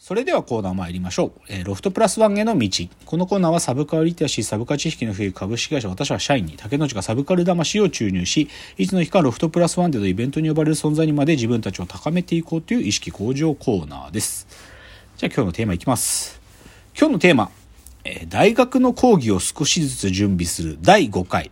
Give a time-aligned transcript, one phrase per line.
[0.00, 1.32] それではコーナー参りましょう。
[1.50, 2.70] えロフトプラスワンへの道。
[3.04, 14.46] このコーナーはサブカルリテラシー、サブカル知識の冬株式会社私は社員に竹之内がサブカル魂を注入し、いつの日かロフトプラスワンでのイベントに呼ばれる存在にまで自分たちを高めていこうという意識向上コーナーです。
[15.18, 16.40] じゃあ今日のテーマいきます。
[16.98, 17.50] 今日のテーマ、
[18.04, 21.50] えー大学の講義を少しずつ準備する第5回。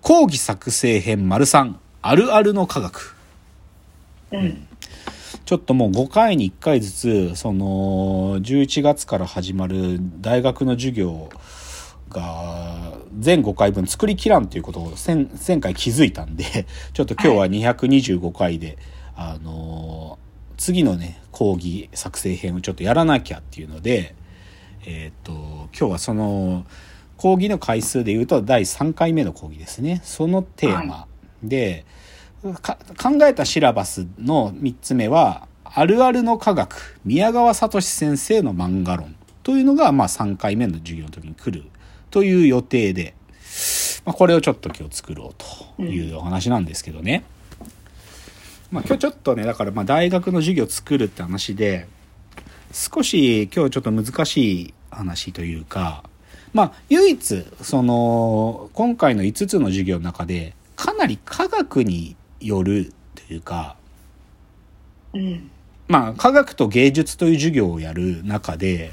[0.00, 3.16] 講義作成編丸3、あるあるの科学。
[4.32, 4.66] うん。
[5.46, 11.30] ちょっともう5回に1回ずつ、その、11月から始まる大学の授業
[12.10, 16.44] が、全5回分作りきらんということを前前回気づいたんで、
[16.92, 18.76] ちょっと今日は225回で、
[19.14, 24.14] あのー次のね、講義作成編をちょっとやらなきゃっていうので、
[24.86, 26.64] えっ、と、今日はその、
[27.18, 30.00] 講義の回数で言うと第3回目の講義ですね。
[30.02, 31.06] そのテーマ
[31.42, 31.86] で、か
[32.54, 41.68] 考えたシラバスの3つ目は、あるあるの科学、宮川聡先生の漫画論というのが、まあ3回目の授業の時に来る
[42.10, 43.14] という予定で、
[44.04, 47.24] まあ、これをちょっと今日作ろうというお話なんですけどね。
[48.70, 51.86] まあ今日ちょっとね、だからまあ大学の授業作るって話で、
[52.72, 56.04] 少し今日ちょっと難しい話というか、
[56.52, 63.76] まあ唯一、その、今回の5つの授業の中で、かなり科学によるというか、
[65.12, 65.50] うん。
[65.88, 68.92] まあ科学と芸術という授業をやる中で、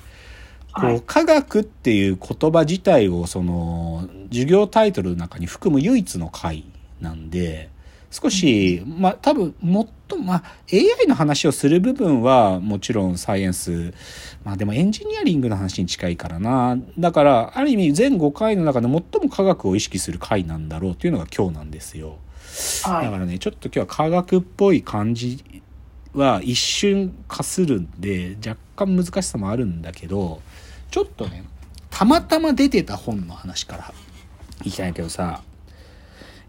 [0.74, 6.66] こはいう科学っていう言葉自体をその授業タイトルの中に含む唯一の回
[7.00, 7.70] なんで、
[8.12, 13.94] 少し、まあ多分もっと、まあ AI の話をする部分はもちろんサイエンス、
[14.44, 16.78] まあでもエンジニアリングの話に近いからな。
[16.98, 22.18] だからある意味全5回の中で最も科学を意識する回なんだろうというのが今日なんですよ。
[22.84, 23.06] はい。
[23.06, 25.62] だからね、ちょっと今日は科学っぽい感じ
[26.14, 30.42] は一瞬かするんで、若干難しさもあるんだけど、
[30.92, 31.44] ちょっとね、
[31.90, 33.94] たまたま出てた本の話から
[34.64, 35.42] いきたいんだけどさ、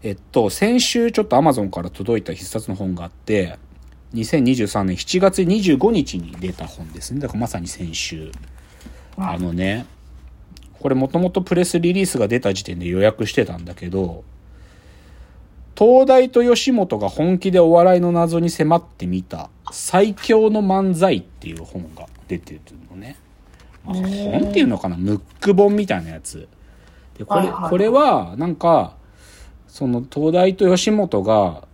[0.03, 3.57] えっと、先週ちょっと Amazon から届いた必殺の本があって、
[4.13, 7.19] 2023年7月25日に出た本ですね。
[7.19, 8.31] だからまさに先週。
[9.17, 9.85] あのね、
[10.79, 14.23] これもともとプレスリリースが出た時点で予約してたんだけど、
[15.77, 23.17] 東大と吉本が本気でお笑いの謎に迫ってみた最強の漫才っていう本が出てるのね。
[23.83, 24.95] まあ本っていうのかな？
[24.97, 26.47] ムック本みたいなやつ。
[27.17, 28.95] で、これ、これは、なんか、
[29.67, 31.67] その東大と吉本が、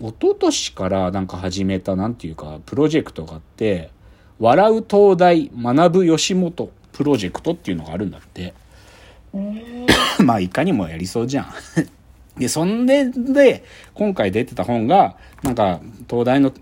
[0.00, 3.90] 一昨年からなんか始めた、なんていうか、プロジェクトがあって、
[4.38, 8.54] 笑う東大、学ぶ吉本プロジェクトっていうのがあるんだって。
[9.32, 9.86] うん。
[10.24, 11.46] まあ、いかにもやりそうじゃん。
[12.38, 16.52] で、そんで、で、今回出てた本が、なんか、東大の、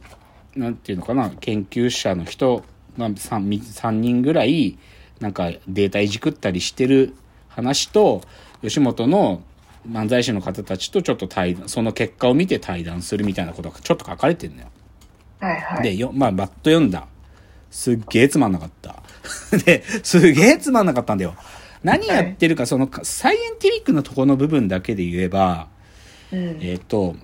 [0.54, 2.64] なんていうのかな、研究者の人
[2.98, 4.78] が 3, 3人ぐらい、
[5.20, 7.14] なんかデータいじくったりしてる
[7.48, 8.22] 話と、
[8.62, 9.42] 吉本の
[9.90, 14.68] 漫才師の方たちとちょっと対談、その結果を見て対談するみたいなことがちょっと書かれてるのよ。
[15.40, 15.82] はいはい。
[15.82, 17.06] で、よ、まあ、バッと読んだ。
[17.70, 19.02] すっげえつまんなかった。
[19.64, 21.34] で、すげえつまんなかったんだよ。
[21.86, 25.68] 何やってるか、その、サイエンティフィックなところの部分だけで言えば、
[26.32, 26.58] うん。
[26.60, 27.14] えっ、と、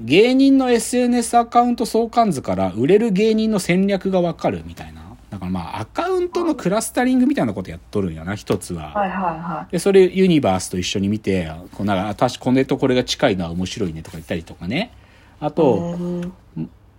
[0.00, 5.16] 芸人の SNS アカウント相関図から売れる芸人の戦略がわかるみたいな。
[5.30, 8.92] だからまあ、アカウントのクラスタリングみたいなことやっとるんやな、一つは。
[8.94, 14.92] はいはいはで、それユニバースと一緒に見て、こうなんか、あ確かこれとこれが近いのは面白いねとか言ったりとかね。
[15.40, 15.52] あい。
[15.52, 16.32] と、うん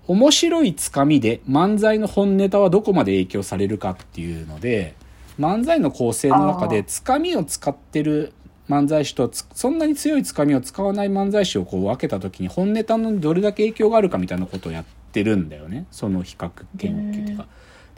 [0.10, 4.96] 面白いつかみで漫才の本ネタはどこまで影響されるかっていうので
[5.40, 8.34] 漫才の構成の中でつかみを使ってる
[8.70, 15.88] 漫才師とつそんなに強いつかみを使わない漫才師をこう分けた時に本ネタのどれだけ影響があるかみたいなことをやってるんだよね。
[15.90, 17.48] その比較研究っていうか。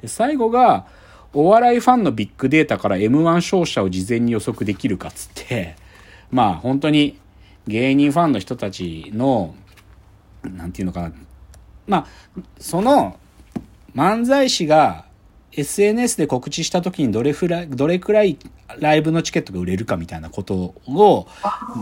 [0.01, 0.85] で最後が
[1.33, 5.75] お笑いファンのビッグデータから m 1勝者を事前に予測できるかっつって
[6.29, 7.19] まあ本当に
[7.67, 9.55] 芸人ファンの人たちの
[10.43, 11.11] なんていうのかな。
[11.87, 12.07] まあ、
[12.59, 13.17] その
[13.95, 15.05] 漫才師が
[15.53, 18.37] SNS で告知した時にどれふらい、どれくらい
[18.79, 21.27] ライブのチケットが売れるかみたいなことを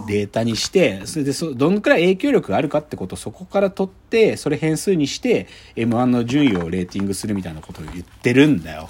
[0.07, 8.89] データにして、それでそ、どのくらい影響力があるかってことをそこから取って、それ変数にして M1 の順位をレーティングするみたいなことを言ってるんだよ。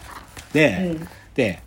[0.54, 1.62] で、うんで、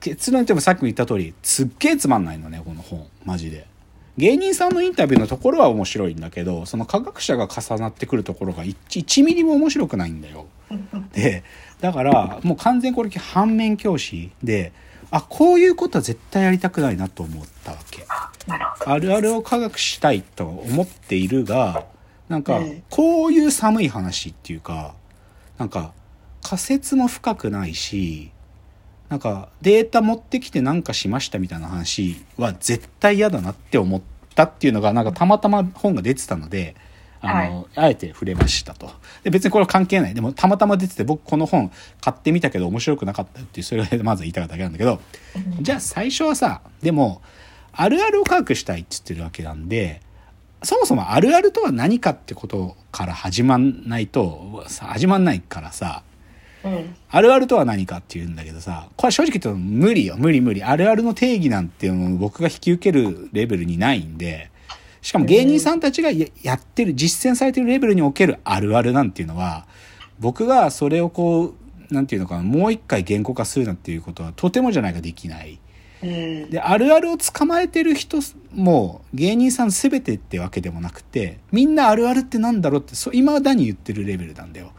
[0.00, 3.06] 結論言ってもさっきも言った通り、すっげえつまんないのね、この本。
[3.24, 3.66] マジで。
[4.16, 10.46] 芸人さんのインタビューのところは面白いんだけど、その科学者が重なってくるところが 1, 1ミリも面白くないんだよ。
[11.12, 11.44] で、
[11.80, 14.72] だから、もう完全これ反面教師で、
[15.10, 18.06] あ、こういうことは絶対やりたくないなと思ったわけ。
[18.84, 21.84] あるあるを科学したいと思っているが、
[22.28, 24.94] なんかうん、こういう寒い話っていうか、
[25.58, 25.92] なんか、
[26.42, 28.30] 仮説も深くないし、
[29.08, 34.02] なんかデータ持ってきてなんかしましたみたいな話は絶対嫌だなって思っ
[34.34, 36.74] たっていうのがなんかたまたま本が出てたので、
[37.20, 38.90] あの、あえて触れましたと。
[39.24, 40.14] で、別にこれは関係ない。
[40.14, 41.70] でもたまたま出てて僕この本
[42.00, 45.00] 買ってみたけど面白くなかったよっていう、それがまず言いたかっただけなんだけど、
[45.60, 47.22] じゃあ最初はさ、でも、
[47.72, 50.00] あるあるを科学したいって言ってるわけなんで、
[50.62, 56.02] そもそもあるあるとは何かってことから始まんないと、さ始まんないからさ、
[56.64, 56.96] うん。
[57.10, 60.62] あるあるとは何かって言うんだけどさ、これ正直言うと無理よ、無理無理。
[60.62, 64.50] あるあるの定義なんていうのを僕が引き受けるレベルにないんで、
[65.06, 69.64] しかも芸人さんたちがややってる、実践されてるレベルにおけるあるあるなんていうのは、
[70.18, 71.54] 僕がそれをこ
[71.90, 75.60] う、なんていうのかな、もう一回言語化するなんていうことはとてもじゃないかできない。
[76.02, 76.50] うん。
[76.50, 78.18] で、あるあるを捕まえてる人
[78.52, 84.72] も芸人さん全てってわけでもなくて、みんなあるあるってなんだろうって、そう、未だに言ってるレベルなんだよ。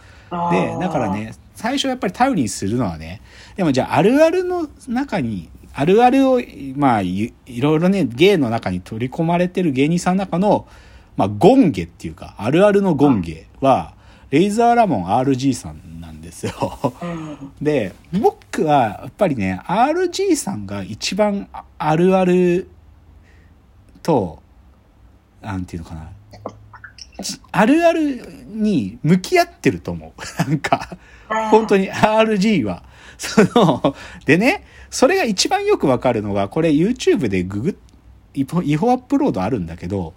[0.52, 3.22] で、だからね、最初やっぱり頼りにするのはね、
[3.56, 5.48] でもじゃああるあるの中に、
[5.80, 6.42] あるあるを、
[6.76, 10.68] まあ、いいろいろね、芸の中に取り込まれてる芸人さんの中の、
[11.16, 13.94] まあ、ゴンゲっていうか、あるあるのゴンゲは、
[14.32, 16.94] レイザーラモン RG さんなんですよ。
[17.62, 22.68] で、僕はやっぱりね、RG さんが一番ああるある
[24.02, 24.42] と、
[25.44, 26.10] なんていうのかな。
[27.52, 30.22] あるあるに向き合ってると思う。
[30.44, 30.98] なんか、
[31.52, 31.84] 本当に。
[31.84, 32.84] に RG は。
[33.18, 37.76] その、でね、それが一番よくわかるのが、これ YouTube でググっ、
[38.34, 40.14] 違法違法アップロードあるんだけど、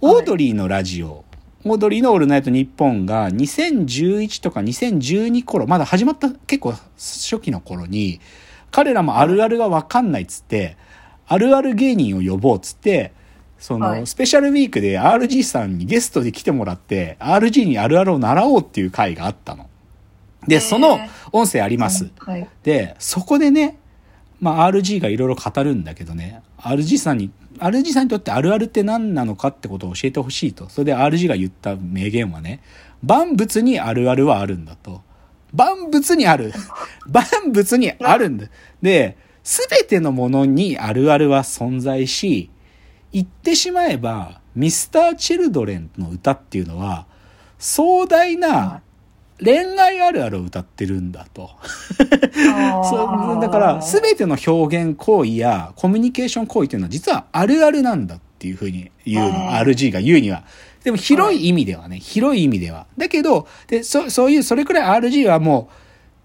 [0.00, 1.24] オードリーのラジオ、
[1.64, 8.20] オードリーのオールナイトニッポンが2011とか2012頃、まだ始まった結構初期の頃に、
[8.70, 10.78] 彼らもあるあるがわかんないっつって、
[11.26, 13.12] あるある芸人を呼ぼうっつって、
[13.60, 19.68] その、はいスペシャルウィークで RG さんにゲストで来てもらって、RG にあるあるを習おうっていう回があったの。
[20.48, 20.98] で、その
[21.30, 22.10] 音声あります。
[22.18, 22.48] はい。
[22.62, 23.78] で、そこでね、
[24.40, 30.70] まあ RG がいろいろ語るんだけどね、RG さんに、RG さんにとってあるあるって何なのかってことを教えてほしいと。
[30.70, 32.62] それで RG が言った名言はね、
[33.02, 35.02] 万物にあるあるはあるんだと。
[35.52, 36.52] 万物にある。
[37.06, 38.46] 万物にあるんだ。
[38.80, 42.50] で、すべてのものにあるあるは存在し、
[43.12, 47.06] 言ってしまえば、ミスター・チルドレンの歌っていうのは、
[47.58, 48.82] 壮大な
[49.42, 51.50] 恋愛あるあるを歌ってるんだと。
[52.90, 59.50] そうだから、すべての表現行為やコミュニケーション行為というのは実はあるあるなんだっていうふうに言うの。
[59.52, 60.44] RG が言うには。
[60.84, 62.86] でも広い意味ではね、広い意味では。
[62.96, 65.74] だけど、で、そ、そういう、それくらい RG はもう、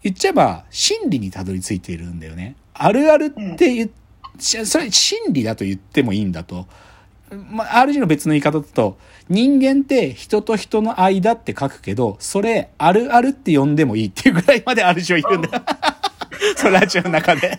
[0.04, 2.56] 言っちゃえば真理にたどり着いているんだよね。
[2.74, 3.96] あるあるって言っちゃ、
[4.40, 6.68] それ真理だと言ってもいいんだと。
[7.50, 8.98] まあ、RG の別の言い方だと、
[9.30, 15.64] 人間って人と人の間って書くけど、それ、あるあるって呼んでもいいっていうぐらいまで RG は言うんだよ。
[16.56, 17.42] そのラジオの中で。
[17.50, 17.58] で、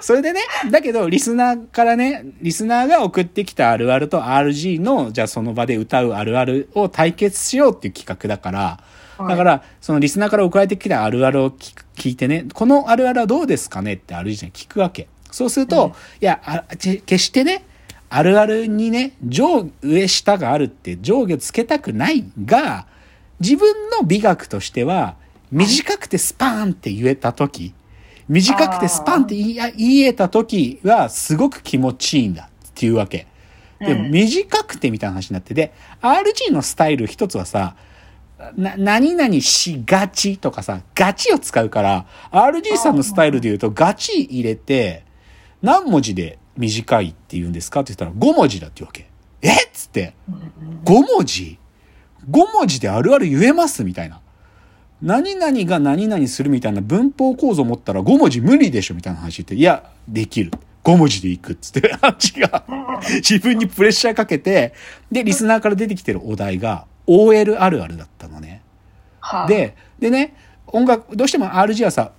[0.00, 0.40] それでね、
[0.70, 15.08] だけど、リスナーからね、リスナーが送ってきたあるあると RG の、じゃあその場で歌うあるあるを対決しようっていう企画だから、はいだから、そのリスナーから送られてきたあるあるを聞く聞いてね、このあるあるはどうですかねって RG に聞くわけ。
[15.32, 17.64] そうすると、うんいや、あち決してね、
[18.08, 22.86] あるあるにね、上、上、下があるって上下つけたくないが、
[23.40, 25.16] 自分の美学としては、
[25.50, 27.74] 短くてスパーンって言えたとき、
[28.28, 33.26] 短くてスパンって言い言えたときは、すごく気持ちいいんだっていうわけ。
[33.80, 35.72] でもうん短くてみたいな話になってて、
[36.02, 37.74] RG のスタイル一つはさ、
[38.56, 45.04] な、何々しがちとかさ、ガチを使うから、RG さんのスタイルで言うと、ガチ入れて、
[45.62, 49.08] 何文字で短いって言うんですかって言ったら、5文字だって言うわけ。
[49.42, 49.52] え？
[49.52, 50.14] っつって、
[50.84, 51.58] 5文字
[52.30, 54.20] ?5 文字であるある言えますみたいな。
[55.02, 60.52] 何々が何々するみたいな文法構造持ったら5文字無理でしょみたいな話言って、いや、できる。
[60.84, 62.64] 5文字でいくっつって、 あっちが
[63.16, 64.72] 自分にプレッシャーかけて、
[65.10, 68.62] で、リスナーから出てきてるお題が OL あるあるだったのね。
[69.20, 70.34] はで、でね、
[70.66, 72.12] 音楽、どうしても RG はさ、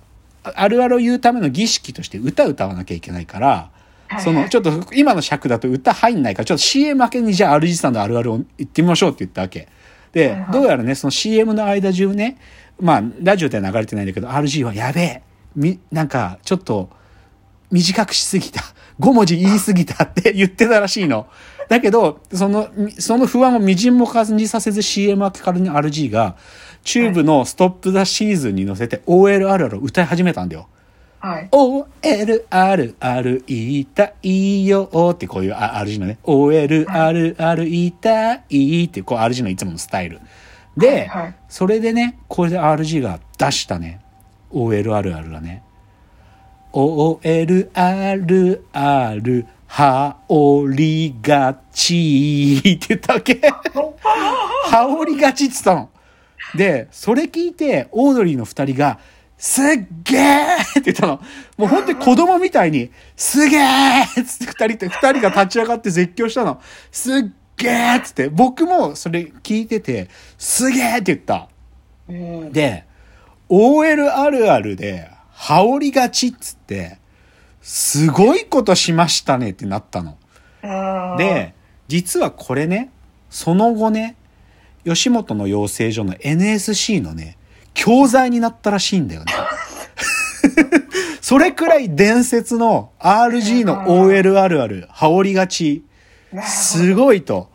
[0.44, 3.70] ああるあるを言うための儀式として歌歌わなきゃいけないから、
[4.08, 9.68] はいその、ちょっと今の尺だと歌入んないから、ちょっと CM 明けにじゃあ RG さんのあるあるを言ってみましょうって言ったわけ。
[10.12, 12.38] でどうやらね、その CM の間中ね、
[12.80, 15.22] まあ、ラジオでは流れてないんだけど、RG はやべえ、
[15.54, 16.90] み、なんか、ちょっと、
[17.70, 18.62] 短くしすぎた。
[19.00, 21.28] 5文字言いすぎたって言ってたらしいの。
[21.68, 26.36] だけど、その、みその不安をみじんも感じさせず CM 明けからに RG が、
[26.82, 30.68] チューブのストップザシーズンに乗せて OL あるあるを歌い始めたんだよ。
[31.20, 31.48] はい。
[31.50, 40.20] OL あるある言いたいよってこういうあ RG のね、OL あるある言いたいってこう RG のいつものスタイル。
[40.76, 41.34] で、はい。
[41.48, 44.00] それでね、これで RG が出したね、
[44.50, 45.62] OL あるあるがね、
[46.72, 53.40] OL あるある、羽織りがち って言ったわけ。
[54.70, 55.90] 羽織りがちって言ったの。
[56.54, 58.98] で、それ聞いて、オードリーの二人が、
[59.36, 59.64] すっ
[60.02, 61.20] げーって言ったの。
[61.56, 66.60] もう本当に子供みたいに、すげーっつって二人って、二人が立ち上がって絶叫したの。
[66.90, 67.22] すっ
[67.56, 70.08] げーっつって、僕もそれ聞いてて、
[70.38, 71.48] すげーって言った。
[72.08, 72.52] うん。
[72.52, 72.84] で、
[73.48, 76.98] OL あるあるで、羽織りがちっつって、
[77.68, 80.16] すごいことしましたねってなったの。
[81.18, 81.52] で、
[81.86, 82.90] 実はこれね、
[83.28, 84.16] その後ね、
[84.86, 87.36] 吉本の養成所の NSC のね、
[87.74, 89.32] 教材になったらしいんだよね。
[91.20, 95.84] それくらい伝説の RG の OL あるある、羽織りがち、
[96.46, 97.50] すごいと。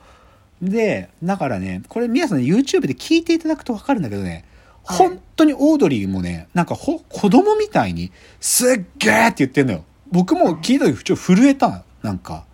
[0.62, 4.46] で、だからね、これ皆さん YouTube で聞いていただくとわかるんだけどね、
[4.84, 9.86] はい本当にオードリーもね、なんかほ子供みたいに、すっげーって言ってんのよ。
[10.14, 12.46] 僕も聞いた時ちょっと震えたのなんか。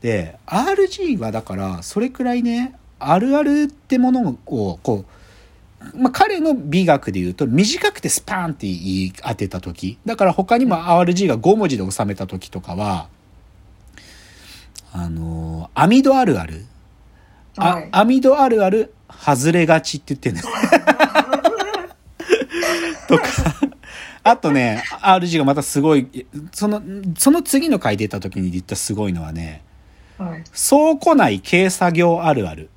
[0.00, 9.98] で、RG はだから、それくらいね、あるあるってものを、こう、まあ、彼の美学で言うと、短くてスパーンって言い当てた時。
[10.06, 13.08] だから他にも RG が5文字で収めた時とかは、
[14.90, 16.64] あのー、網戸あるある。
[17.58, 20.46] あ、はい網戸あるある、外れがちって言ってんのよ。
[23.08, 23.24] とか、
[24.30, 26.82] あとね、RG がまたすごい、その、
[27.16, 29.62] その次の回出た時に言ったすごいのはね、
[30.18, 30.44] はい。
[30.68, 32.70] 倉庫内軽作業あるある。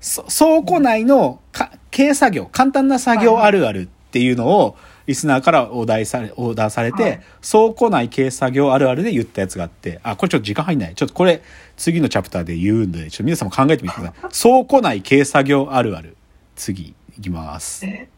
[0.00, 10.94] そ倉庫内のか軽作業、簡単な作業あるあるっていうのを、リスナーからオーダーされ、オーダーされて、はい倉庫内軽作業あるあるで言ったやつがあって、あ、これちょっと時間入んない。
[10.94, 11.42] ちょっとこれ、
[11.76, 14.30] 次のチャプターで言うんで、ちょっと皆さんも考えてみてください。
[14.42, 16.16] 倉庫内軽作業あるある。
[16.56, 17.86] 次、いきます。
[17.86, 18.08] え